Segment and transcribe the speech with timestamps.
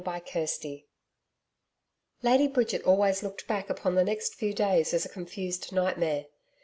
[0.03, 0.83] CHAPTER 6
[2.23, 6.25] Lady Bridget always looked back upon the next few days as a confused nightmare.